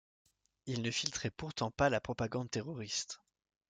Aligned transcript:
Il 0.65 0.81
ne 0.81 0.89
filtrait 0.89 1.29
pourtant 1.29 1.69
pas 1.69 1.91
la 1.91 2.01
propagande 2.01 2.49
terroriste. 2.49 3.21